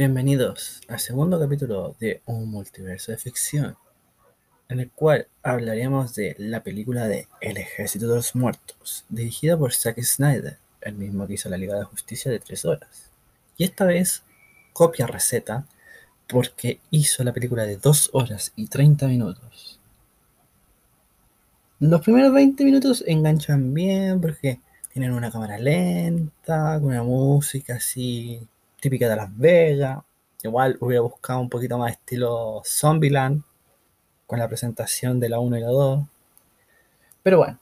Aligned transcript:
Bienvenidos 0.00 0.80
al 0.88 0.98
segundo 0.98 1.38
capítulo 1.38 1.94
de 2.00 2.22
Un 2.24 2.50
multiverso 2.50 3.12
de 3.12 3.18
ficción, 3.18 3.76
en 4.70 4.80
el 4.80 4.90
cual 4.90 5.28
hablaremos 5.42 6.14
de 6.14 6.34
la 6.38 6.62
película 6.62 7.06
de 7.06 7.28
El 7.42 7.58
Ejército 7.58 8.08
de 8.08 8.14
los 8.14 8.34
Muertos, 8.34 9.04
dirigida 9.10 9.58
por 9.58 9.74
Zack 9.74 10.00
Snyder, 10.00 10.56
el 10.80 10.94
mismo 10.94 11.26
que 11.26 11.34
hizo 11.34 11.50
la 11.50 11.58
Liga 11.58 11.76
de 11.76 11.84
Justicia 11.84 12.30
de 12.30 12.38
3 12.38 12.64
horas. 12.64 13.10
Y 13.58 13.64
esta 13.64 13.84
vez 13.84 14.22
copia 14.72 15.06
receta 15.06 15.66
porque 16.26 16.80
hizo 16.90 17.22
la 17.22 17.34
película 17.34 17.64
de 17.64 17.76
2 17.76 18.08
horas 18.14 18.54
y 18.56 18.68
30 18.68 19.06
minutos. 19.06 19.80
Los 21.78 22.00
primeros 22.00 22.32
20 22.32 22.64
minutos 22.64 23.04
enganchan 23.06 23.74
bien 23.74 24.18
porque 24.18 24.60
tienen 24.94 25.12
una 25.12 25.30
cámara 25.30 25.58
lenta, 25.58 26.78
con 26.80 26.86
una 26.88 27.02
música 27.02 27.74
así 27.74 28.48
típica 28.80 29.08
de 29.08 29.16
Las 29.16 29.36
Vegas. 29.36 29.98
Igual 30.42 30.76
hubiera 30.80 31.02
buscado 31.02 31.40
un 31.40 31.50
poquito 31.50 31.78
más 31.78 31.92
estilo 31.92 32.62
Zombieland, 32.64 33.42
con 34.26 34.38
la 34.38 34.48
presentación 34.48 35.18
de 35.20 35.28
la 35.28 35.40
1 35.40 35.58
y 35.58 35.60
la 35.60 35.66
2. 35.68 36.06
Pero 37.22 37.38
bueno, 37.38 37.58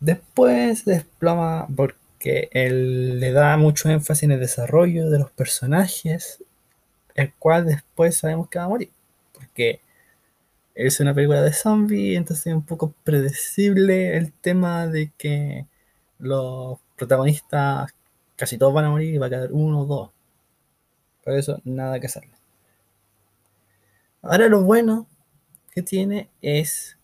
después 0.00 0.84
desploma 0.84 1.68
porque 1.76 2.48
él 2.52 3.20
le 3.20 3.32
da 3.32 3.56
mucho 3.56 3.88
énfasis 3.88 4.24
en 4.24 4.32
el 4.32 4.40
desarrollo 4.40 5.08
de 5.08 5.20
los 5.20 5.30
personajes, 5.30 6.42
el 7.14 7.32
cual 7.34 7.66
después 7.66 8.16
sabemos 8.16 8.48
que 8.48 8.58
va 8.58 8.64
a 8.64 8.68
morir. 8.68 8.90
Porque 9.32 9.80
es 10.74 11.00
una 11.00 11.14
película 11.14 11.42
de 11.42 11.52
zombies, 11.52 12.16
entonces 12.16 12.48
es 12.48 12.54
un 12.54 12.66
poco 12.66 12.92
predecible 13.04 14.16
el 14.16 14.32
tema 14.32 14.86
de 14.86 15.12
que 15.16 15.66
los 16.18 16.78
protagonistas 16.96 17.92
casi 18.40 18.56
todos 18.56 18.72
van 18.72 18.86
a 18.86 18.90
morir 18.90 19.14
y 19.14 19.18
va 19.18 19.26
a 19.26 19.30
quedar 19.30 19.52
uno 19.52 19.82
o 19.82 19.84
dos. 19.84 20.10
Por 21.22 21.34
eso, 21.34 21.60
nada 21.64 22.00
que 22.00 22.06
hacerle. 22.06 22.32
Ahora 24.22 24.48
lo 24.48 24.62
bueno 24.62 25.06
que 25.70 25.82
tiene 25.82 26.30
es 26.40 26.96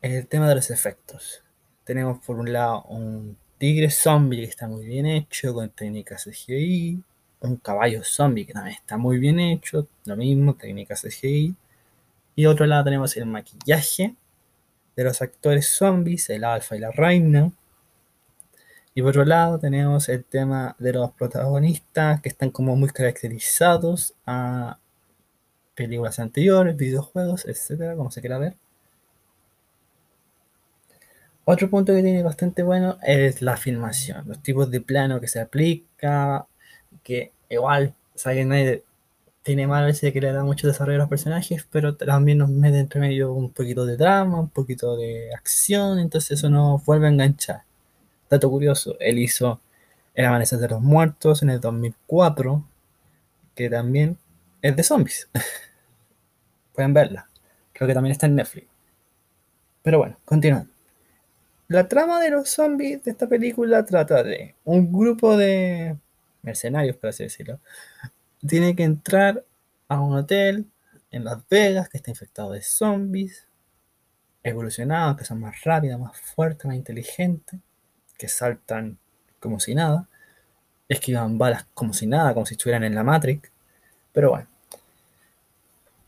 el 0.00 0.26
tema 0.26 0.48
de 0.48 0.54
los 0.54 0.70
efectos. 0.70 1.42
Tenemos 1.84 2.24
por 2.24 2.38
un 2.38 2.50
lado 2.50 2.84
un 2.84 3.36
tigre 3.58 3.90
zombie 3.90 4.40
que 4.40 4.48
está 4.48 4.68
muy 4.68 4.86
bien 4.86 5.04
hecho, 5.04 5.52
con 5.52 5.68
técnicas 5.68 6.24
CGI. 6.24 7.02
Un 7.40 7.56
caballo 7.56 8.02
zombie 8.02 8.46
que 8.46 8.54
también 8.54 8.76
está 8.76 8.96
muy 8.96 9.18
bien 9.18 9.38
hecho, 9.38 9.86
lo 10.06 10.16
mismo, 10.16 10.54
técnicas 10.54 11.02
CGI. 11.02 11.54
Y 12.36 12.46
otro 12.46 12.64
lado 12.64 12.84
tenemos 12.84 13.14
el 13.18 13.26
maquillaje 13.26 14.14
de 14.96 15.04
los 15.04 15.20
actores 15.20 15.68
zombies, 15.68 16.30
el 16.30 16.44
alfa 16.44 16.74
y 16.74 16.78
la 16.78 16.90
reina. 16.90 17.52
Y 19.00 19.02
por 19.02 19.12
otro 19.12 19.24
lado 19.24 19.58
tenemos 19.58 20.10
el 20.10 20.26
tema 20.26 20.76
de 20.78 20.92
los 20.92 21.12
protagonistas 21.12 22.20
que 22.20 22.28
están 22.28 22.50
como 22.50 22.76
muy 22.76 22.90
caracterizados 22.90 24.12
a 24.26 24.78
películas 25.74 26.18
anteriores, 26.18 26.76
videojuegos, 26.76 27.46
etcétera, 27.46 27.96
como 27.96 28.10
se 28.10 28.20
quiera 28.20 28.36
ver. 28.36 28.56
Otro 31.46 31.70
punto 31.70 31.94
que 31.94 32.02
tiene 32.02 32.22
bastante 32.22 32.62
bueno 32.62 32.98
es 33.02 33.40
la 33.40 33.56
filmación, 33.56 34.28
los 34.28 34.42
tipos 34.42 34.70
de 34.70 34.82
plano 34.82 35.18
que 35.18 35.28
se 35.28 35.40
aplica, 35.40 36.46
que 37.02 37.32
igual 37.48 37.94
Zack 38.18 38.42
Snyder 38.42 38.84
tiene 39.42 39.66
mal 39.66 39.86
veces 39.86 40.12
que 40.12 40.20
le 40.20 40.30
da 40.30 40.44
mucho 40.44 40.66
desarrollo 40.66 40.96
a 40.96 41.04
los 41.04 41.08
personajes, 41.08 41.66
pero 41.72 41.96
también 41.96 42.36
nos 42.36 42.50
mete 42.50 42.78
entre 42.80 43.00
medio 43.00 43.32
un 43.32 43.50
poquito 43.50 43.86
de 43.86 43.96
drama, 43.96 44.40
un 44.40 44.50
poquito 44.50 44.94
de 44.98 45.32
acción, 45.34 45.98
entonces 46.00 46.32
eso 46.32 46.50
nos 46.50 46.84
vuelve 46.84 47.06
a 47.06 47.10
enganchar. 47.10 47.69
Dato 48.30 48.48
curioso, 48.48 48.96
él 49.00 49.18
hizo 49.18 49.60
El 50.14 50.24
Amanecer 50.24 50.60
de 50.60 50.68
los 50.68 50.80
Muertos 50.80 51.42
en 51.42 51.50
el 51.50 51.60
2004, 51.60 52.64
que 53.56 53.68
también 53.68 54.18
es 54.62 54.76
de 54.76 54.84
zombies. 54.84 55.28
Pueden 56.72 56.94
verla. 56.94 57.28
Creo 57.72 57.88
que 57.88 57.94
también 57.94 58.12
está 58.12 58.26
en 58.26 58.36
Netflix. 58.36 58.68
Pero 59.82 59.98
bueno, 59.98 60.16
continuando. 60.24 60.70
La 61.66 61.88
trama 61.88 62.20
de 62.20 62.30
los 62.30 62.48
zombies 62.48 63.02
de 63.02 63.10
esta 63.10 63.28
película 63.28 63.84
trata 63.84 64.22
de 64.22 64.54
un 64.64 64.92
grupo 64.92 65.36
de 65.36 65.96
mercenarios, 66.42 66.96
por 66.96 67.10
así 67.10 67.24
decirlo. 67.24 67.58
Tiene 68.46 68.76
que 68.76 68.84
entrar 68.84 69.44
a 69.88 70.00
un 70.00 70.14
hotel 70.14 70.66
en 71.10 71.24
Las 71.24 71.48
Vegas 71.48 71.88
que 71.88 71.96
está 71.96 72.10
infectado 72.10 72.52
de 72.52 72.62
zombies, 72.62 73.48
evolucionados, 74.44 75.16
que 75.16 75.24
son 75.24 75.40
más 75.40 75.64
rápidos, 75.64 75.98
más 75.98 76.16
fuertes, 76.16 76.66
más 76.66 76.76
inteligentes 76.76 77.58
que 78.20 78.28
saltan 78.28 78.98
como 79.40 79.58
si 79.60 79.74
nada, 79.74 80.06
esquivan 80.90 81.38
balas 81.38 81.66
como 81.72 81.94
si 81.94 82.06
nada, 82.06 82.34
como 82.34 82.44
si 82.44 82.52
estuvieran 82.54 82.84
en 82.84 82.94
la 82.94 83.02
Matrix, 83.02 83.50
pero 84.12 84.30
bueno. 84.30 84.46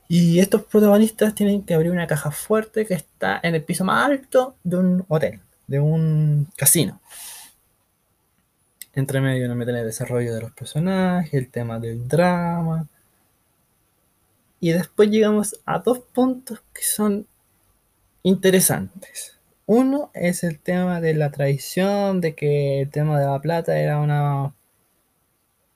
Y 0.09 0.41
estos 0.41 0.65
protagonistas 0.65 1.35
tienen 1.35 1.63
que 1.63 1.73
abrir 1.73 1.91
una 1.91 2.07
caja 2.07 2.31
fuerte 2.31 2.85
que 2.85 2.93
está 2.93 3.41
en 3.43 3.55
el 3.55 3.65
piso 3.65 3.83
más 3.83 4.05
alto 4.05 4.57
de 4.63 4.77
un 4.77 5.05
hotel, 5.09 5.41
de 5.67 5.81
un 5.81 6.49
casino. 6.55 7.01
Entre 8.95 9.23
medio 9.23 9.49
nos 9.49 9.57
meten 9.57 9.77
el 9.77 9.87
desarrollo 9.87 10.35
de 10.35 10.43
los 10.43 10.53
personajes, 10.53 11.33
el 11.33 11.49
tema 11.49 11.81
del 11.81 12.07
drama. 12.07 12.87
Y 14.61 14.73
después 14.73 15.09
llegamos 15.09 15.59
a 15.65 15.79
dos 15.79 16.01
puntos 16.01 16.61
que 16.75 16.83
son 16.83 17.27
interesantes. 18.23 19.32
Uno 19.67 20.11
es 20.15 20.45
el 20.45 20.59
tema 20.61 21.01
de 21.01 21.15
la 21.15 21.31
traición, 21.31 22.21
de 22.21 22.35
que 22.35 22.83
el 22.83 22.91
tema 22.91 23.19
de 23.21 23.27
la 23.27 23.41
plata 23.41 23.79
era 23.79 24.01
una, 24.01 24.55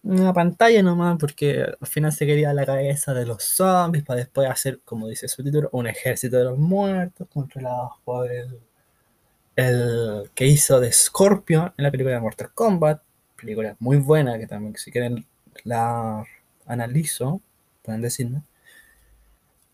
una 0.02 0.32
pantalla 0.32 0.82
nomás, 0.82 1.18
porque 1.18 1.62
al 1.80 1.86
final 1.86 2.12
se 2.12 2.26
quería 2.26 2.52
la 2.52 2.66
cabeza 2.66 3.14
de 3.14 3.26
los 3.26 3.42
zombies 3.44 4.04
para 4.04 4.20
después 4.20 4.48
hacer, 4.50 4.80
como 4.84 5.08
dice 5.08 5.28
su 5.28 5.42
título, 5.42 5.68
un 5.72 5.86
ejército 5.86 6.36
de 6.36 6.44
los 6.44 6.58
muertos 6.58 7.28
controlados 7.32 7.92
por 8.04 8.30
el, 8.30 8.60
el 9.56 10.30
que 10.34 10.46
hizo 10.46 10.80
de 10.80 10.92
Scorpion 10.92 11.72
en 11.76 11.84
la 11.84 11.90
película 11.90 12.14
de 12.14 12.20
Mortal 12.20 12.50
Kombat. 12.54 13.02
Película 13.40 13.76
muy 13.78 13.98
buena 13.98 14.38
que 14.38 14.46
también, 14.46 14.76
si 14.76 14.90
quieren, 14.90 15.26
la 15.64 16.24
analizo, 16.66 17.40
pueden 17.82 18.02
decirme. 18.02 18.42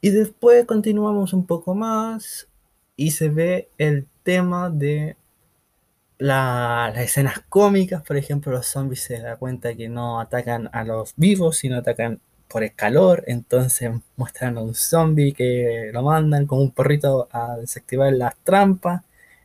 Y 0.00 0.10
después 0.10 0.64
continuamos 0.66 1.32
un 1.32 1.46
poco 1.46 1.74
más 1.74 2.48
y 2.96 3.12
se 3.12 3.28
ve 3.28 3.68
el 3.78 4.06
tema 4.22 4.70
de 4.70 5.16
las 6.18 6.96
escenas 6.98 7.40
cómicas, 7.48 8.02
por 8.02 8.16
ejemplo, 8.16 8.52
los 8.52 8.66
zombies 8.66 9.02
se 9.02 9.18
dan 9.18 9.38
cuenta 9.38 9.74
que 9.74 9.88
no 9.88 10.20
atacan 10.20 10.70
a 10.72 10.84
los 10.84 11.14
vivos, 11.16 11.56
sino 11.58 11.78
atacan 11.78 12.20
por 12.48 12.62
el 12.62 12.74
calor, 12.74 13.24
entonces 13.26 13.90
muestran 14.16 14.58
a 14.58 14.60
un 14.60 14.74
zombie 14.74 15.32
que 15.32 15.90
lo 15.92 16.02
mandan 16.02 16.46
con 16.46 16.60
un 16.60 16.70
porrito 16.70 17.28
a 17.32 17.56
desactivar 17.56 18.12
las 18.12 18.36
trampas, 18.44 19.02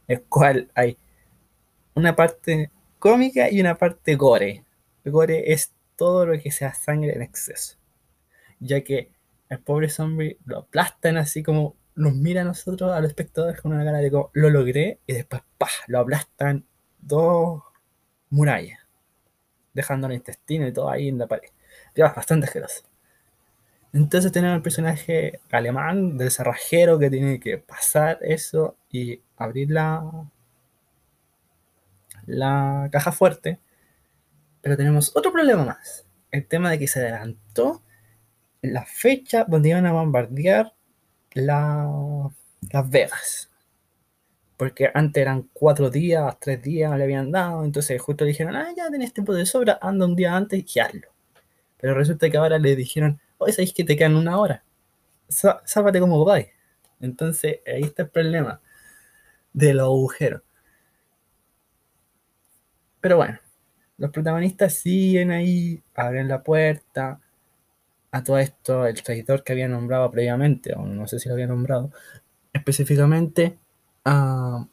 el 0.07 0.21
cual 0.23 0.69
hay 0.75 0.97
una 1.95 2.15
parte 2.15 2.69
cómica 2.99 3.49
y 3.49 3.59
una 3.61 3.75
parte 3.75 4.15
gore. 4.15 4.63
El 5.03 5.11
gore 5.11 5.51
es 5.53 5.71
todo 5.95 6.25
lo 6.25 6.39
que 6.39 6.51
sea 6.51 6.73
sangre 6.73 7.13
en 7.15 7.21
exceso, 7.23 7.77
ya 8.59 8.81
que 8.81 9.09
el 9.49 9.59
pobre 9.59 9.89
zombie 9.89 10.37
lo 10.45 10.59
aplastan 10.59 11.17
así 11.17 11.41
como 11.41 11.75
nos 11.97 12.15
mira 12.15 12.41
a 12.41 12.45
nosotros, 12.45 12.91
a 12.91 13.01
los 13.01 13.09
espectadores, 13.09 13.59
con 13.59 13.73
una 13.73 13.83
cara 13.83 13.97
de 13.97 14.11
como, 14.11 14.29
lo 14.33 14.49
logré, 14.49 14.99
y 15.07 15.13
después, 15.13 15.41
lo 15.87 15.99
aplastan 15.99 16.65
dos 16.99 17.63
murallas, 18.29 18.79
dejando 19.73 20.07
el 20.07 20.13
intestino 20.13 20.67
y 20.67 20.73
todo 20.73 20.89
ahí 20.89 21.09
en 21.09 21.17
la 21.17 21.27
pared. 21.27 21.49
Ya, 21.95 22.13
bastante 22.13 22.45
asqueroso. 22.45 22.83
Entonces 23.93 24.31
tenemos 24.31 24.57
el 24.57 24.61
personaje 24.61 25.39
alemán 25.51 26.17
del 26.17 26.29
cerrajero 26.29 26.99
que 26.99 27.09
tiene 27.09 27.39
que 27.39 27.57
pasar 27.57 28.19
eso 28.21 28.75
y 28.91 29.21
abrir 29.37 29.71
la, 29.71 30.29
la 32.27 32.89
caja 32.91 33.11
fuerte. 33.11 33.59
Pero 34.61 34.77
tenemos 34.77 35.15
otro 35.15 35.31
problema 35.31 35.65
más. 35.65 36.05
El 36.29 36.45
tema 36.45 36.69
de 36.69 36.77
que 36.77 36.87
se 36.87 36.99
adelantó 36.99 37.81
la 38.61 38.85
fecha 38.85 39.45
donde 39.47 39.69
iban 39.69 39.85
a 39.87 39.93
bombardear 39.93 40.73
las 41.45 42.89
Vegas. 42.89 43.49
Porque 44.57 44.89
antes 44.93 45.21
eran 45.21 45.49
cuatro 45.53 45.89
días, 45.89 46.35
tres 46.39 46.61
días 46.63 46.97
le 46.97 47.03
habían 47.03 47.31
dado, 47.31 47.63
entonces 47.63 48.01
justo 48.01 48.25
le 48.25 48.29
dijeron, 48.31 48.55
ah, 48.55 48.73
ya 48.75 48.89
tenés 48.89 49.13
tiempo 49.13 49.33
de 49.33 49.45
sobra, 49.45 49.77
anda 49.81 50.05
un 50.05 50.15
día 50.15 50.35
antes 50.35 50.63
y 50.75 50.79
hazlo. 50.79 51.09
Pero 51.77 51.93
resulta 51.93 52.29
que 52.29 52.37
ahora 52.37 52.57
le 52.57 52.75
dijeron, 52.75 53.19
oye, 53.37 53.53
¿sabéis 53.53 53.73
que 53.73 53.83
te 53.83 53.95
quedan 53.95 54.15
una 54.15 54.39
hora? 54.39 54.63
Sálvate 55.29 55.99
como 55.99 56.25
vais. 56.25 56.47
Entonces 56.99 57.59
ahí 57.67 57.83
está 57.83 58.03
el 58.03 58.09
problema 58.09 58.59
de 59.53 59.73
los 59.73 59.85
agujeros. 59.85 60.41
Pero 62.99 63.17
bueno, 63.17 63.39
los 63.97 64.11
protagonistas 64.11 64.73
siguen 64.73 65.31
ahí, 65.31 65.83
abren 65.95 66.27
la 66.27 66.43
puerta, 66.43 67.19
a 68.11 68.23
todo 68.23 68.37
esto, 68.39 68.85
el 68.85 69.01
traidor 69.03 69.43
que 69.43 69.53
había 69.53 69.67
nombrado 69.67 70.09
previamente, 70.11 70.73
o 70.73 70.85
no 70.85 71.07
sé 71.07 71.19
si 71.19 71.29
lo 71.29 71.35
había 71.35 71.47
nombrado, 71.47 71.91
específicamente 72.53 73.57
ah, 74.05 74.65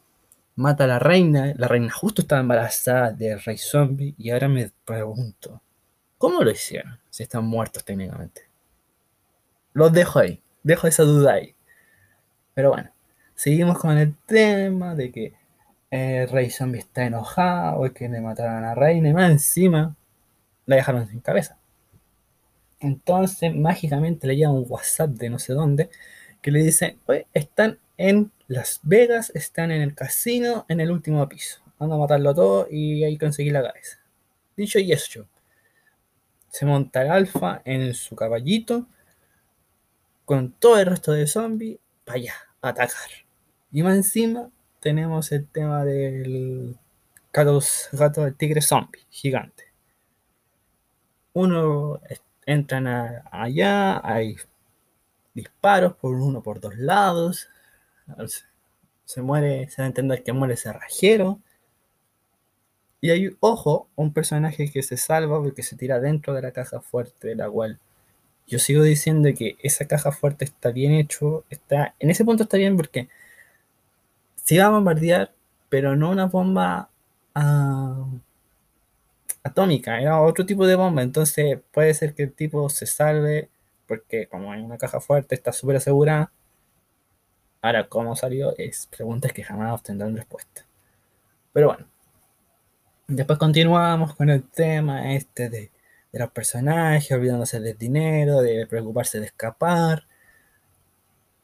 mata 0.56 0.84
a 0.84 0.86
la 0.86 0.98
reina. 0.98 1.52
La 1.56 1.68
reina 1.68 1.90
justo 1.92 2.22
estaba 2.22 2.40
embarazada 2.40 3.12
del 3.12 3.40
rey 3.40 3.58
zombie. 3.58 4.14
Y 4.18 4.30
ahora 4.30 4.48
me 4.48 4.70
pregunto, 4.84 5.62
¿cómo 6.18 6.42
lo 6.42 6.50
hicieron? 6.50 6.98
si 7.14 7.22
están 7.22 7.44
muertos 7.44 7.84
técnicamente. 7.84 8.42
Los 9.72 9.92
dejo 9.92 10.18
ahí, 10.18 10.42
dejo 10.64 10.88
esa 10.88 11.04
duda 11.04 11.34
ahí. 11.34 11.54
Pero 12.54 12.70
bueno, 12.70 12.90
seguimos 13.36 13.78
con 13.78 13.96
el 13.96 14.16
tema 14.26 14.96
de 14.96 15.12
que 15.12 15.32
el 15.90 16.28
rey 16.28 16.50
zombie 16.50 16.80
está 16.80 17.04
enojado, 17.04 17.92
que 17.94 18.08
le 18.08 18.20
mataron 18.20 18.64
a 18.64 18.68
la 18.68 18.74
reina 18.74 19.10
y 19.10 19.12
más 19.12 19.30
encima 19.30 19.94
la 20.66 20.74
dejaron 20.74 21.06
sin 21.06 21.20
cabeza. 21.20 21.56
Entonces, 22.84 23.54
mágicamente 23.54 24.26
le 24.26 24.36
llega 24.36 24.50
un 24.50 24.66
WhatsApp 24.68 25.10
de 25.10 25.30
no 25.30 25.38
sé 25.38 25.54
dónde 25.54 25.88
que 26.42 26.50
le 26.50 26.62
dice, 26.62 26.98
oye, 27.06 27.26
están 27.32 27.78
en 27.96 28.30
Las 28.46 28.80
Vegas, 28.82 29.32
están 29.34 29.70
en 29.70 29.80
el 29.80 29.94
casino, 29.94 30.66
en 30.68 30.80
el 30.80 30.90
último 30.90 31.26
piso. 31.26 31.62
Anda 31.78 31.94
a 31.94 31.98
matarlo 31.98 32.34
todo 32.34 32.68
y 32.70 33.02
ahí 33.02 33.16
conseguir 33.16 33.54
la 33.54 33.62
cabeza. 33.62 34.00
Dicho 34.54 34.78
y 34.78 34.92
hecho. 34.92 35.26
Se 36.50 36.66
monta 36.66 37.00
el 37.00 37.10
alfa 37.10 37.62
en 37.64 37.94
su 37.94 38.14
caballito 38.14 38.86
con 40.26 40.52
todo 40.52 40.78
el 40.78 40.86
resto 40.86 41.12
de 41.12 41.26
zombies 41.26 41.78
para 42.04 42.16
allá, 42.16 42.34
a 42.60 42.68
atacar. 42.68 43.10
Y 43.72 43.82
más 43.82 43.96
encima 43.96 44.50
tenemos 44.80 45.32
el 45.32 45.48
tema 45.48 45.86
del 45.86 46.76
gato, 47.32 47.60
gato 47.92 48.24
del 48.24 48.36
tigre 48.36 48.60
zombie, 48.60 49.06
gigante. 49.08 49.72
Uno 51.32 52.00
entran 52.46 52.86
allá, 53.30 54.00
hay 54.06 54.36
disparos 55.34 55.94
por 55.94 56.14
uno 56.14 56.42
por 56.42 56.60
dos 56.60 56.76
lados. 56.76 57.48
Se 59.04 59.22
muere, 59.22 59.68
se 59.70 59.82
da 59.82 59.84
a 59.84 59.88
entender 59.88 60.22
que 60.22 60.32
muere 60.32 60.56
cerrajero. 60.56 61.40
Y 63.00 63.10
hay, 63.10 63.36
ojo, 63.40 63.88
un 63.96 64.12
personaje 64.12 64.70
que 64.70 64.82
se 64.82 64.96
salva 64.96 65.42
porque 65.42 65.62
se 65.62 65.76
tira 65.76 66.00
dentro 66.00 66.32
de 66.32 66.42
la 66.42 66.52
caja 66.52 66.80
fuerte, 66.80 67.28
de 67.28 67.34
la 67.36 67.50
cual 67.50 67.78
yo 68.46 68.58
sigo 68.58 68.82
diciendo 68.82 69.28
que 69.36 69.56
esa 69.62 69.86
caja 69.86 70.12
fuerte 70.12 70.44
está 70.44 70.70
bien 70.70 70.92
hecho. 70.92 71.44
Está, 71.50 71.94
en 71.98 72.10
ese 72.10 72.24
punto 72.24 72.44
está 72.44 72.56
bien 72.56 72.76
porque 72.76 73.08
se 74.36 74.58
va 74.58 74.66
a 74.66 74.70
bombardear, 74.70 75.32
pero 75.68 75.96
no 75.96 76.10
una 76.10 76.26
bomba 76.26 76.90
ah, 77.34 78.06
atómica, 79.44 80.00
era 80.00 80.20
otro 80.20 80.44
tipo 80.46 80.66
de 80.66 80.74
bomba. 80.74 81.02
Entonces 81.02 81.60
puede 81.72 81.94
ser 81.94 82.14
que 82.14 82.24
el 82.24 82.32
tipo 82.34 82.68
se 82.70 82.86
salve 82.86 83.50
porque 83.86 84.26
como 84.28 84.52
hay 84.52 84.62
una 84.62 84.78
caja 84.78 85.00
fuerte, 85.00 85.34
está 85.34 85.52
súper 85.52 85.76
asegurada. 85.76 86.32
Ahora, 87.62 87.88
¿cómo 87.88 88.16
salió? 88.16 88.56
Es 88.58 88.86
preguntas 88.86 89.32
que 89.32 89.44
jamás 89.44 89.72
obtendrán 89.72 90.16
respuesta. 90.16 90.66
Pero 91.52 91.68
bueno. 91.68 91.86
Después 93.06 93.38
continuamos 93.38 94.14
con 94.14 94.30
el 94.30 94.42
tema 94.44 95.14
este 95.14 95.50
de, 95.50 95.70
los 96.12 96.30
personajes, 96.30 97.10
olvidándose 97.12 97.60
del 97.60 97.76
dinero, 97.76 98.40
de 98.40 98.66
preocuparse 98.66 99.20
de 99.20 99.26
escapar. 99.26 100.06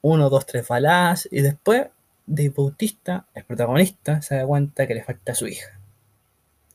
Uno, 0.03 0.31
dos, 0.31 0.47
tres 0.47 0.67
balas. 0.69 1.29
Y 1.31 1.43
después, 1.43 1.89
de 2.27 2.49
Bautista, 2.51 3.27
el 3.35 3.45
protagonista, 3.45 4.23
se 4.23 4.37
da 4.37 4.47
cuenta 4.47 4.87
que 4.87 4.95
le 4.95 5.05
falta 5.05 5.33
a 5.33 5.35
su 5.35 5.47
hija. 5.49 5.79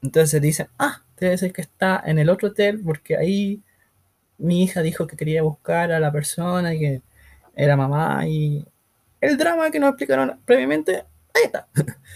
Entonces 0.01 0.41
dice, 0.41 0.69
ah, 0.77 1.04
debe 1.17 1.37
ser 1.37 1.53
que 1.53 1.61
está 1.61 2.01
en 2.05 2.19
el 2.19 2.29
otro 2.29 2.49
hotel 2.49 2.81
porque 2.83 3.17
ahí 3.17 3.61
mi 4.37 4.63
hija 4.63 4.81
dijo 4.81 5.07
que 5.07 5.17
quería 5.17 5.41
buscar 5.43 5.91
a 5.91 5.99
la 5.99 6.11
persona 6.11 6.71
que 6.71 7.01
era 7.55 7.77
mamá 7.77 8.27
y 8.27 8.65
el 9.21 9.37
drama 9.37 9.71
que 9.71 9.79
nos 9.79 9.89
explicaron 9.89 10.39
previamente, 10.45 11.03
ahí 11.33 11.43
está. 11.45 11.67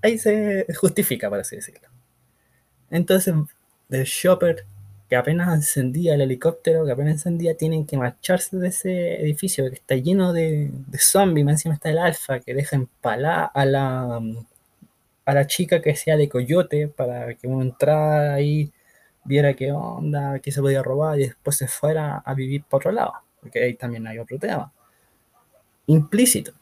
Ahí 0.00 0.16
se 0.16 0.64
justifica, 0.76 1.28
por 1.28 1.40
así 1.40 1.56
decirlo. 1.56 1.88
Entonces, 2.88 3.34
del 3.88 4.04
shopper 4.04 4.64
que 5.08 5.16
apenas 5.16 5.52
encendía 5.52 6.14
el 6.14 6.20
helicóptero, 6.20 6.84
que 6.86 6.92
apenas 6.92 7.14
encendía, 7.14 7.56
tienen 7.56 7.84
que 7.84 7.96
marcharse 7.96 8.56
de 8.58 8.68
ese 8.68 9.20
edificio 9.20 9.68
que 9.68 9.74
está 9.74 9.96
lleno 9.96 10.32
de, 10.32 10.70
de 10.86 10.98
zombies. 10.98 11.44
Más 11.44 11.54
encima 11.54 11.74
está 11.74 11.90
el 11.90 11.98
alfa 11.98 12.38
que 12.38 12.54
deja 12.54 12.76
empalar 12.76 13.50
a 13.52 13.64
la, 13.64 14.20
a 15.28 15.34
la 15.34 15.46
chica 15.46 15.82
que 15.82 15.94
sea 15.94 16.16
de 16.16 16.26
coyote 16.26 16.88
para 16.88 17.34
que 17.34 17.46
uno 17.46 17.60
entrara 17.60 18.32
ahí 18.32 18.72
viera 19.24 19.52
qué 19.52 19.72
onda, 19.72 20.38
qué 20.38 20.50
se 20.50 20.62
podía 20.62 20.82
robar 20.82 21.20
y 21.20 21.24
después 21.24 21.54
se 21.54 21.68
fuera 21.68 22.16
a 22.24 22.32
vivir 22.32 22.64
para 22.64 22.78
otro 22.78 22.92
lado, 22.92 23.12
porque 23.42 23.62
ahí 23.62 23.74
también 23.74 24.06
hay 24.06 24.18
otro 24.18 24.38
tema. 24.38 24.72
Implícito. 25.84 26.52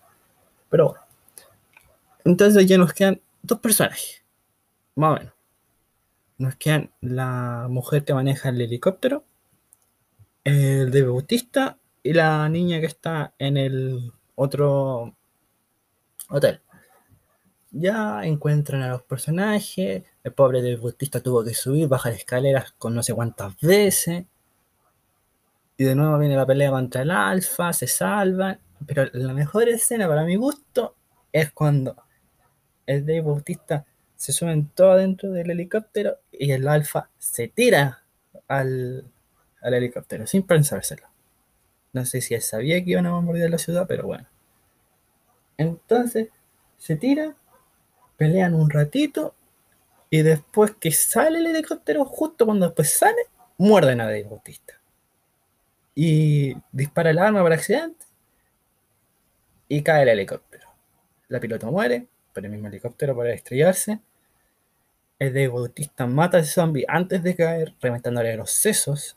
Pero 0.69 0.89
bueno. 0.89 1.01
Entonces 2.25 2.67
ya 2.67 2.77
nos 2.77 2.93
quedan 2.93 3.21
dos 3.41 3.61
personajes, 3.61 4.25
más 4.97 5.13
o 5.13 5.19
menos. 5.21 5.35
Nos 6.39 6.57
quedan 6.57 6.91
la 7.01 7.69
mujer 7.71 8.05
que 8.05 8.15
maneja 8.15 8.49
el 8.49 8.61
helicóptero, 8.61 9.23
el 10.43 10.91
de 10.91 11.03
Bautista 11.05 11.79
y 12.03 12.15
la 12.15 12.49
niña 12.49 12.81
que 12.81 12.87
está 12.87 13.33
en 13.39 13.59
el 13.59 14.13
otro 14.35 15.15
hotel 16.31 16.61
ya 17.71 18.25
encuentran 18.25 18.83
a 18.83 18.89
los 18.89 19.03
personajes. 19.03 20.05
El 20.23 20.33
pobre 20.33 20.63
del 20.63 20.79
Bautista 20.79 21.21
tuvo 21.21 21.45
que 21.45 21.55
subir, 21.55 21.89
bajar 21.89 22.13
escaleras 22.13 22.73
con 22.73 22.95
no 22.95 23.03
sé 23.03 23.15
cuántas 23.15 23.59
veces. 23.61 24.25
Y 25.77 25.85
de 25.85 25.95
nuevo 25.95 26.19
viene 26.19 26.37
la 26.37 26.47
pelea 26.47 26.71
contra 26.71 27.03
el 27.03 27.11
alfa, 27.11 27.73
se 27.73 27.87
salvan. 27.87 28.59
Pero 28.87 29.07
la 29.13 29.33
mejor 29.33 29.69
escena 29.69 30.09
para 30.09 30.25
mi 30.25 30.37
gusto 30.37 30.95
es 31.33 31.53
cuando 31.53 31.97
el 32.87 33.05
Dave 33.05 33.23
Bautista 33.23 33.85
se 34.15 34.33
suben 34.33 34.69
todo 34.69 34.93
adentro 34.93 35.31
del 35.31 35.51
helicóptero 35.51 36.19
y 36.33 36.53
el 36.53 36.67
alfa 36.69 37.11
se 37.19 37.49
tira 37.49 38.05
al, 38.49 39.05
al 39.61 39.75
helicóptero 39.75 40.27
sin 40.27 40.43
pensárselo. 40.45 41.07
No 41.93 42.05
sé 42.05 42.21
si 42.21 42.35
él 42.35 42.43
sabía 42.43 42.83
que 42.83 42.91
iban 42.91 43.07
a 43.07 43.21
morir 43.21 43.49
la 43.51 43.59
ciudad, 43.59 43.87
pero 43.87 44.07
bueno. 44.07 44.27
Entonces 45.59 46.29
se 46.79 46.97
tira 46.97 47.35
pelean 48.17 48.55
un 48.55 48.71
ratito 48.71 49.35
y 50.11 50.23
después 50.23 50.73
que 50.79 50.93
sale 50.93 51.39
el 51.39 51.47
helicóptero, 51.47 52.05
justo 52.05 52.47
cuando 52.47 52.67
después 52.67 52.97
sale, 52.97 53.27
muerden 53.59 54.01
a 54.01 54.05
Dave 54.05 54.25
Bautista. 54.25 54.75
Y 55.95 56.55
dispara 56.73 57.11
el 57.11 57.19
arma 57.19 57.43
por 57.43 57.53
accidente 57.53 58.05
y 59.69 59.83
cae 59.83 60.03
el 60.03 60.11
helicóptero. 60.11 60.69
La 61.29 61.41
pilota 61.41 61.67
muere, 61.71 62.07
pero 62.33 62.47
el 62.47 62.53
mismo 62.53 62.69
helicóptero 62.69 63.17
para 63.17 63.33
estrellarse. 63.33 64.01
El 65.19 65.33
Dave 65.33 65.49
Bautista 65.49 66.07
mata 66.07 66.39
al 66.39 66.45
zombie 66.45 66.85
antes 66.87 67.23
de 67.23 67.35
caer, 67.35 67.75
reventándole 67.81 68.37
los 68.37 68.51
sesos. 68.51 69.17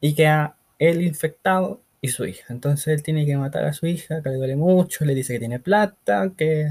Y 0.00 0.14
queda 0.14 0.56
el 0.78 1.02
infectado 1.02 1.80
y 2.00 2.08
su 2.08 2.24
hija. 2.26 2.46
Entonces 2.52 2.88
él 2.88 3.02
tiene 3.02 3.26
que 3.26 3.36
matar 3.36 3.64
a 3.64 3.72
su 3.72 3.86
hija, 3.86 4.22
que 4.22 4.30
le 4.30 4.36
duele 4.36 4.56
mucho, 4.56 5.04
le 5.04 5.14
dice 5.14 5.34
que 5.34 5.38
tiene 5.40 5.60
plata, 5.60 6.32
que 6.36 6.66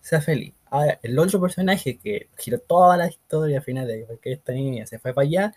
sea 0.00 0.20
feliz. 0.20 0.54
Ahora, 0.66 0.98
el 1.02 1.18
otro 1.18 1.40
personaje 1.40 1.98
que 1.98 2.28
giró 2.36 2.58
toda 2.58 2.96
la 2.96 3.08
historia 3.08 3.58
al 3.58 3.64
final 3.64 3.86
de 3.86 4.06
que 4.20 4.32
esta 4.32 4.52
niña 4.52 4.86
se 4.86 4.98
fue 4.98 5.14
para 5.14 5.26
allá, 5.26 5.54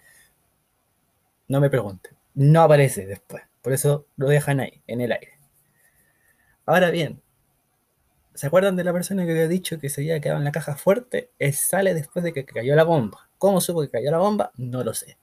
no 1.48 1.60
me 1.60 1.70
pregunte, 1.70 2.12
no 2.36 2.62
aparece 2.62 3.06
después. 3.06 3.44
Por 3.62 3.74
eso 3.74 4.06
lo 4.16 4.28
dejan 4.30 4.60
ahí, 4.60 4.82
en 4.88 5.02
el 5.02 5.12
aire. 5.12 5.38
Ahora 6.66 6.92
bien, 6.92 7.22
¿se 8.34 8.48
acuerdan 8.48 8.76
de 8.76 8.84
la 8.84 8.94
persona 8.94 9.26
que 9.26 9.32
había 9.32 9.48
dicho 9.48 9.80
que 9.80 9.90
se 9.90 10.02
había 10.02 10.20
quedado 10.20 10.40
en 10.40 10.46
la 10.46 10.52
caja 10.52 10.76
fuerte? 10.76 11.32
Él 11.40 11.54
sale 11.54 11.94
después 11.94 12.24
de 12.24 12.34
que 12.34 12.46
cayó 12.46 12.76
la 12.76 12.84
bomba. 12.84 13.30
¿Cómo 13.38 13.62
supo 13.62 13.82
que 13.82 13.90
cayó 13.90 14.12
la 14.12 14.20
bomba? 14.20 14.52
No 14.58 14.84
lo 14.84 14.94
sé. 14.94 15.18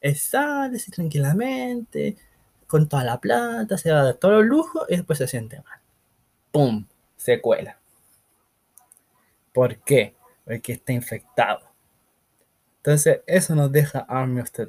Él 0.00 0.16
sale 0.16 0.76
así 0.76 0.90
tranquilamente, 0.90 2.16
con 2.70 2.88
toda 2.88 3.02
la 3.02 3.20
plata, 3.20 3.76
se 3.76 3.90
va 3.90 4.00
a 4.00 4.04
dar 4.04 4.14
todos 4.14 4.34
los 4.34 4.46
lujos 4.46 4.86
y 4.88 4.96
después 4.96 5.18
se 5.18 5.26
siente 5.26 5.60
mal. 5.60 5.80
¡Pum! 6.52 6.86
Se 7.16 7.40
cuela. 7.40 7.76
¿Por 9.52 9.78
qué? 9.78 10.14
Porque 10.44 10.74
está 10.74 10.92
infectado. 10.92 11.62
Entonces, 12.76 13.22
eso 13.26 13.56
nos 13.56 13.72
deja 13.72 14.06
Army 14.08 14.40
of 14.40 14.52
the. 14.52 14.66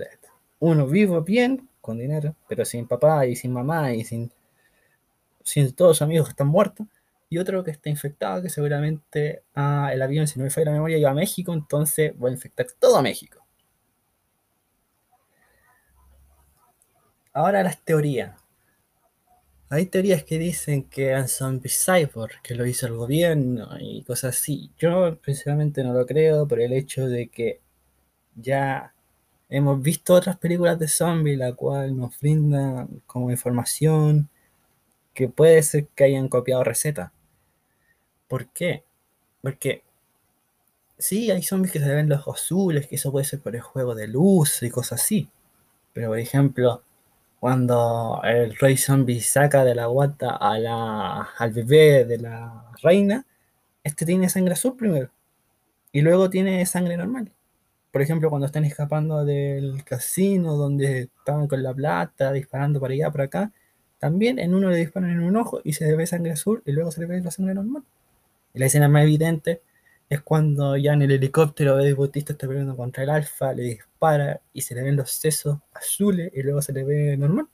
Uno 0.60 0.88
vivo 0.88 1.22
bien, 1.22 1.70
con 1.80 2.00
dinero, 2.00 2.36
pero 2.50 2.66
sin 2.66 2.88
papá 2.88 3.28
y 3.28 3.36
sin 3.36 3.54
mamá 3.54 3.94
y 3.94 4.04
sin, 4.04 4.32
sin 5.44 5.72
todos 5.74 5.98
sus 5.98 6.02
amigos 6.02 6.26
que 6.26 6.32
están 6.32 6.48
muertos. 6.48 6.88
Y 7.30 7.38
otro 7.38 7.64
que 7.64 7.70
está 7.70 7.90
infectado, 7.90 8.42
que 8.42 8.50
seguramente 8.50 9.44
ah, 9.54 9.92
el 9.94 10.02
avión, 10.02 10.28
si 10.28 10.40
no 10.40 10.46
me 10.46 10.50
falla 10.50 10.66
la 10.66 10.72
memoria, 10.72 10.98
iba 10.98 11.12
a 11.12 11.14
México, 11.14 11.54
entonces 11.54 12.14
va 12.22 12.30
a 12.30 12.32
infectar 12.32 12.66
todo 12.80 13.00
México. 13.04 13.41
Ahora 17.34 17.62
las 17.62 17.82
teorías. 17.84 18.40
Hay 19.70 19.88
teorías 19.88 20.24
que 20.24 20.38
dicen 20.38 20.84
que 20.84 21.08
eran 21.08 21.28
zombies 21.28 21.84
cyborg, 21.84 22.42
que 22.44 22.54
lo 22.54 22.66
hizo 22.68 22.86
el 22.86 22.94
gobierno 22.94 23.70
y 23.80 24.04
cosas 24.04 24.38
así. 24.38 24.70
Yo 24.78 25.18
principalmente 25.18 25.84
no 25.84 25.94
lo 25.94 26.06
creo 26.06 26.48
por 26.48 26.60
el 26.62 26.74
hecho 26.74 27.08
de 27.08 27.30
que 27.30 27.60
ya 28.36 28.94
hemos 29.50 29.82
visto 29.82 30.16
otras 30.16 30.38
películas 30.38 30.80
de 30.80 30.88
zombies, 30.90 31.38
la 31.40 31.54
cual 31.54 31.98
nos 31.98 32.20
brindan 32.20 33.02
como 33.08 33.32
información 33.32 34.30
que 35.14 35.30
puede 35.30 35.64
ser 35.64 35.88
que 35.90 36.06
hayan 36.06 36.30
copiado 36.30 36.64
recetas. 36.64 37.12
¿Por 38.28 38.48
qué? 38.48 38.84
Porque 39.42 39.84
Sí, 40.98 41.32
hay 41.32 41.42
zombies 41.44 41.74
que 41.74 41.80
se 41.80 41.94
ven 41.94 42.08
los 42.10 42.26
azules, 42.28 42.88
que 42.88 42.96
eso 42.96 43.12
puede 43.12 43.26
ser 43.26 43.42
por 43.42 43.56
el 43.56 43.62
juego 43.62 43.96
de 43.96 44.08
luz 44.08 44.62
y 44.64 44.70
cosas 44.70 45.02
así. 45.02 45.28
Pero 45.94 46.10
por 46.10 46.20
ejemplo, 46.20 46.84
cuando 47.42 48.22
el 48.24 48.56
rey 48.56 48.78
zombie 48.78 49.20
saca 49.20 49.66
de 49.66 49.74
la 49.74 49.88
guata 49.88 50.36
a 50.36 50.60
la, 50.60 51.22
al 51.40 51.52
bebé 51.52 52.06
de 52.06 52.20
la 52.20 52.72
reina, 52.84 53.26
este 53.84 54.06
tiene 54.06 54.30
sangre 54.30 54.54
azul 54.54 54.78
primero. 54.78 55.10
Y 55.92 56.02
luego 56.02 56.30
tiene 56.30 56.64
sangre 56.68 56.98
normal. 56.98 57.32
Por 57.92 58.04
ejemplo, 58.04 58.30
cuando 58.30 58.46
están 58.46 58.64
escapando 58.66 59.26
del 59.26 59.84
casino 59.84 60.56
donde 60.56 61.10
estaban 61.18 61.48
con 61.48 61.64
la 61.64 61.74
plata, 61.74 62.32
disparando 62.32 62.80
para 62.80 62.94
allá, 62.94 63.10
para 63.10 63.24
acá, 63.24 63.52
también 63.98 64.38
en 64.38 64.54
uno 64.54 64.70
le 64.70 64.78
disparan 64.78 65.10
en 65.10 65.24
un 65.24 65.36
ojo 65.36 65.62
y 65.64 65.74
se 65.74 65.86
le 65.88 65.96
ve 65.96 66.06
sangre 66.06 66.34
azul 66.34 66.62
y 66.68 66.74
luego 66.74 66.92
se 66.92 67.02
le 67.02 67.08
ve 67.08 67.22
la 67.22 67.32
sangre 67.32 67.56
normal. 67.56 67.84
Y 68.54 68.60
la 68.60 68.68
escena 68.68 68.88
más 68.88 69.02
evidente 69.02 69.64
es 70.12 70.20
cuando 70.20 70.76
ya 70.76 70.92
en 70.92 71.04
el 71.04 71.12
helicóptero 71.12 71.80
Eddie 71.80 71.94
Bautista 71.94 72.34
está 72.34 72.46
peleando 72.46 72.76
contra 72.76 73.02
el 73.02 73.10
Alfa, 73.10 73.54
le 73.54 73.64
dispara 73.64 74.42
y 74.52 74.60
se 74.60 74.76
le 74.76 74.84
ven 74.84 74.98
los 74.98 75.10
sesos 75.10 75.60
azules 75.74 76.30
y 76.36 76.44
luego 76.44 76.62
se 76.62 76.74
le 76.74 76.84
ve 76.84 77.16
normal. 77.16 77.48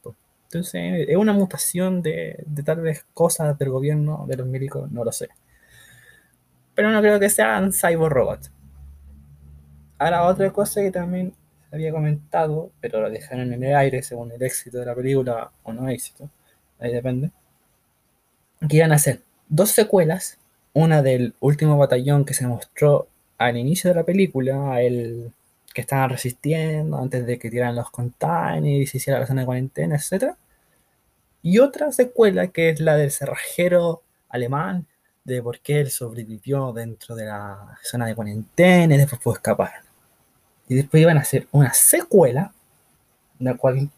Entonces 0.46 1.06
es 1.08 1.16
una 1.18 1.34
mutación 1.34 2.02
de, 2.02 2.44
tal 2.66 2.82
vez 2.82 3.06
cosas 3.14 3.56
del 3.60 3.70
gobierno, 3.70 4.26
de 4.28 4.38
los 4.38 4.48
médicos, 4.48 4.90
no 4.92 5.04
lo 5.04 5.12
sé. 5.12 5.30
Pero 6.74 6.90
no 6.90 7.00
creo 7.00 7.20
que 7.20 7.30
sean 7.30 7.72
cyber 7.72 8.10
robots. 8.12 8.52
Ahora 10.00 10.24
otra 10.24 10.52
cosa 10.52 10.82
que 10.82 10.90
también 10.90 11.36
había 11.72 11.92
comentado, 11.92 12.72
pero 12.82 13.02
lo 13.02 13.12
dejaron 13.12 13.54
en 13.54 13.64
el 13.64 13.76
aire 13.76 14.02
según 14.02 14.32
el 14.32 14.42
éxito 14.42 14.80
de 14.80 14.86
la 14.88 14.96
película 14.96 15.52
o 15.62 15.74
no 15.74 15.88
éxito, 15.90 16.28
ahí 16.80 16.92
depende, 16.92 17.30
que 18.68 18.78
iban 18.78 18.94
a 18.94 18.96
hacer 18.96 19.22
dos 19.48 19.70
secuelas 19.70 20.40
una 20.78 21.02
del 21.02 21.34
último 21.40 21.76
batallón 21.76 22.24
que 22.24 22.36
se 22.36 22.46
mostró 22.46 23.08
al 23.40 23.58
inicio 23.58 23.90
de 23.90 23.96
la 23.96 24.04
película, 24.04 24.80
el 24.80 25.32
que 25.74 25.82
estaban 25.82 26.12
resistiendo 26.12 27.00
antes 27.00 27.26
de 27.26 27.40
que 27.40 27.50
tiraran 27.50 27.76
los 27.76 27.90
containers 27.90 28.84
y 28.84 28.86
se 28.86 28.98
hiciera 28.98 29.20
la 29.20 29.26
zona 29.26 29.42
de 29.42 29.48
cuarentena, 29.48 29.96
etc. 29.96 30.36
Y 31.42 31.58
otra 31.58 31.92
secuela 31.92 32.48
que 32.50 32.70
es 32.70 32.80
la 32.80 32.96
del 32.96 33.10
cerrajero 33.10 34.04
alemán, 34.30 34.86
de 35.24 35.42
por 35.42 35.60
qué 35.60 35.80
él 35.82 35.90
sobrevivió 35.90 36.72
dentro 36.74 37.16
de 37.16 37.26
la 37.26 37.80
zona 37.84 38.06
de 38.06 38.14
cuarentena 38.16 38.94
y 38.94 38.98
después 39.00 39.20
pudo 39.20 39.34
escapar. 39.34 39.82
Y 40.70 40.76
después 40.76 41.02
iban 41.02 41.18
a 41.18 41.22
hacer 41.22 41.48
una 41.52 41.74
secuela, 41.74 42.54
la 43.40 43.56
cual, 43.56 43.90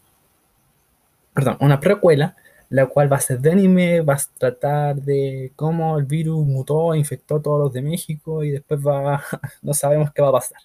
perdón, 1.34 1.58
una 1.60 1.78
precuela, 1.78 2.36
la 2.70 2.86
cual 2.86 3.12
va 3.12 3.16
a 3.18 3.20
ser 3.20 3.40
de 3.40 3.50
anime, 3.52 4.00
va 4.02 4.14
a 4.14 4.20
tratar 4.38 4.96
de 5.02 5.52
cómo 5.56 5.98
el 5.98 6.06
virus 6.06 6.46
mutó, 6.46 6.94
infectó 6.94 7.36
a 7.36 7.42
todos 7.42 7.60
los 7.60 7.72
de 7.72 7.82
México 7.82 8.44
y 8.44 8.50
después 8.52 8.80
va, 8.80 9.22
no 9.62 9.74
sabemos 9.74 10.12
qué 10.12 10.22
va 10.22 10.28
a 10.28 10.32
pasar. 10.32 10.60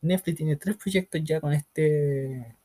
Netflix 0.00 0.36
tiene 0.36 0.56
tres 0.56 0.76
proyectos 0.76 1.20
ya 1.24 1.40
con 1.40 1.52
este 1.52 2.56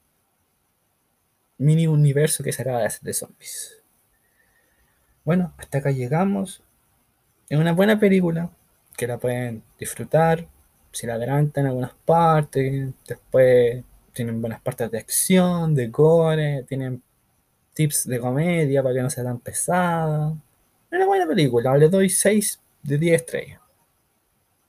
mini 1.57 1.88
universo 1.88 2.43
que 2.43 2.51
se 2.53 2.62
acaba 2.62 2.79
de 2.79 2.86
hacer 2.86 3.01
de 3.01 3.13
zombies. 3.13 3.81
Bueno, 5.25 5.53
hasta 5.57 5.79
acá 5.79 5.91
llegamos. 5.91 6.62
Es 7.50 7.57
una 7.59 7.74
buena 7.74 8.00
película 8.00 8.51
que 8.95 9.07
la 9.07 9.17
pueden 9.17 9.63
disfrutar. 9.79 10.48
Si 10.91 11.07
la 11.07 11.15
adelantan 11.15 11.65
algunas 11.65 11.93
partes, 12.05 12.93
después 13.07 13.83
tienen 14.13 14.41
buenas 14.41 14.62
partes 14.62 14.91
de 14.91 15.00
acción, 15.00 15.74
de 15.75 15.88
gore, 15.88 16.63
tienen 16.67 17.01
tips 17.79 18.09
de 18.09 18.19
comedia 18.19 18.83
para 18.83 18.93
que 18.93 19.01
no 19.01 19.09
sea 19.09 19.24
tan 19.24 19.39
pesada. 19.39 20.36
Una 20.91 21.05
buena 21.05 21.25
película, 21.25 21.77
le 21.77 21.88
doy 21.88 22.09
6 22.09 22.59
de 22.83 22.98
10 22.98 23.15
estrellas. 23.15 23.62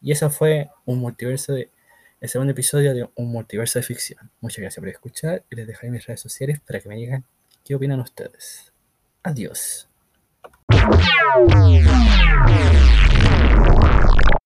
Y 0.00 0.12
eso 0.12 0.30
fue 0.30 0.70
un 0.84 1.00
multiverso 1.00 1.54
de. 1.54 1.70
El 2.20 2.28
segundo 2.28 2.52
episodio 2.52 2.94
de 2.94 3.08
un 3.16 3.32
multiverso 3.32 3.80
de 3.80 3.82
ficción. 3.82 4.30
Muchas 4.40 4.58
gracias 4.58 4.80
por 4.80 4.88
escuchar 4.90 5.42
y 5.50 5.56
les 5.56 5.66
dejaré 5.66 5.90
mis 5.90 6.06
redes 6.06 6.20
sociales 6.20 6.60
para 6.60 6.78
que 6.78 6.88
me 6.88 6.94
digan 6.94 7.24
qué 7.64 7.74
opinan 7.74 7.98
ustedes. 7.98 8.72
Adiós. 9.24 9.88